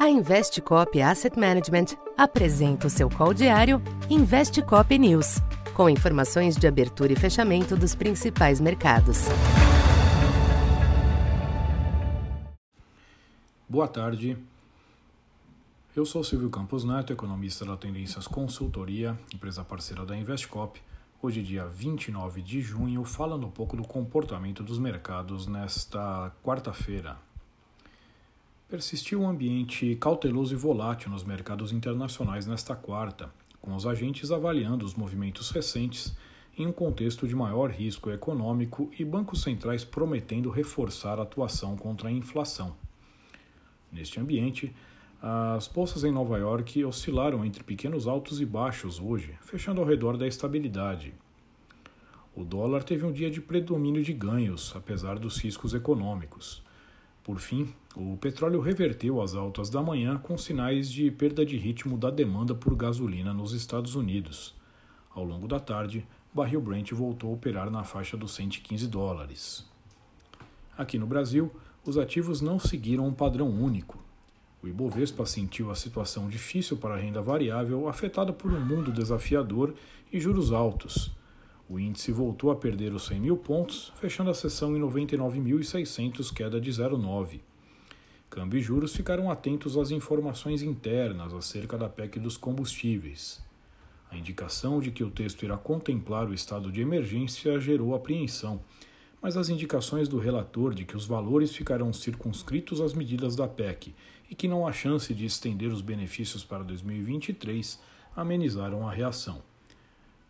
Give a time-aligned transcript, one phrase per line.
[0.00, 5.42] A Investcop Asset Management apresenta o seu call diário Investcop News,
[5.74, 9.26] com informações de abertura e fechamento dos principais mercados.
[13.68, 14.38] Boa tarde.
[15.94, 20.80] Eu sou Silvio Campos Neto, economista da Tendências Consultoria, empresa parceira da Investcop.
[21.20, 27.18] Hoje, dia 29 de junho, falando um pouco do comportamento dos mercados nesta quarta-feira,
[28.70, 33.28] Persistiu um ambiente cauteloso e volátil nos mercados internacionais nesta quarta,
[33.60, 36.16] com os agentes avaliando os movimentos recentes
[36.56, 42.10] em um contexto de maior risco econômico e bancos centrais prometendo reforçar a atuação contra
[42.10, 42.76] a inflação.
[43.90, 44.72] Neste ambiente,
[45.20, 50.16] as bolsas em Nova York oscilaram entre pequenos altos e baixos hoje, fechando ao redor
[50.16, 51.12] da estabilidade.
[52.36, 56.62] O dólar teve um dia de predomínio de ganhos, apesar dos riscos econômicos.
[57.22, 61.98] Por fim, o petróleo reverteu as altas da manhã com sinais de perda de ritmo
[61.98, 64.54] da demanda por gasolina nos Estados Unidos.
[65.14, 69.68] Ao longo da tarde, barril Brent voltou a operar na faixa dos 115 dólares.
[70.78, 71.52] Aqui no Brasil,
[71.84, 73.98] os ativos não seguiram um padrão único.
[74.62, 79.74] O Ibovespa sentiu a situação difícil para a renda variável afetada por um mundo desafiador
[80.12, 81.12] e juros altos
[81.70, 86.60] o índice voltou a perder os 100 mil pontos, fechando a sessão em 99.600, queda
[86.60, 87.38] de 0,9.
[88.28, 93.40] Câmbio e juros ficaram atentos às informações internas acerca da PEC dos combustíveis.
[94.10, 98.60] A indicação de que o texto irá contemplar o estado de emergência gerou apreensão,
[99.22, 103.94] mas as indicações do relator de que os valores ficarão circunscritos às medidas da PEC
[104.28, 107.78] e que não há chance de estender os benefícios para 2023
[108.16, 109.40] amenizaram a reação.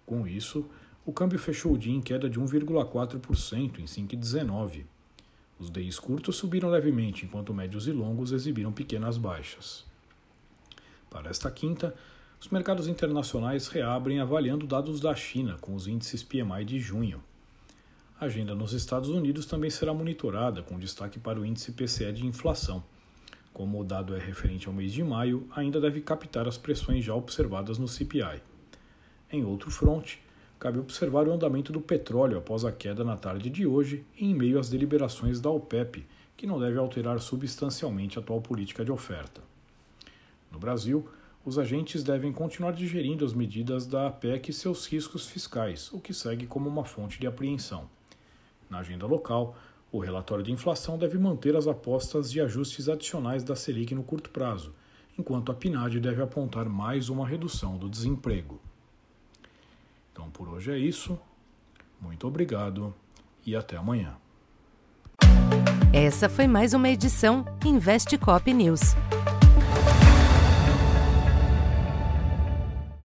[0.04, 0.68] Com isso,
[1.04, 4.84] o câmbio fechou o dia em queda de 1,4% em 5,19.
[5.58, 9.84] Os DIs curtos subiram levemente, enquanto médios e longos exibiram pequenas baixas.
[11.10, 11.94] Para esta quinta,
[12.40, 17.22] os mercados internacionais reabrem avaliando dados da China com os índices PMI de junho.
[18.18, 22.26] A agenda nos Estados Unidos também será monitorada, com destaque para o índice PCE de
[22.26, 22.82] inflação.
[23.52, 27.14] Como o dado é referente ao mês de maio, ainda deve captar as pressões já
[27.14, 28.42] observadas no CPI.
[29.32, 30.22] Em outro fronte,
[30.60, 34.60] cabe observar o andamento do petróleo após a queda na tarde de hoje em meio
[34.60, 36.06] às deliberações da OPEP,
[36.36, 39.40] que não deve alterar substancialmente a atual política de oferta.
[40.52, 41.08] No Brasil,
[41.46, 46.12] os agentes devem continuar digerindo as medidas da APEC e seus riscos fiscais, o que
[46.12, 47.88] segue como uma fonte de apreensão.
[48.68, 49.56] Na agenda local,
[49.90, 54.28] o relatório de inflação deve manter as apostas de ajustes adicionais da Selic no curto
[54.28, 54.74] prazo,
[55.18, 58.60] enquanto a PNAD deve apontar mais uma redução do desemprego.
[60.20, 61.18] Então por hoje é isso.
[61.98, 62.94] Muito obrigado
[63.46, 64.18] e até amanhã.
[65.94, 68.94] Essa foi mais uma edição Investe Cop News.